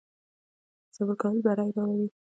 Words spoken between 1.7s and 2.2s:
راوړي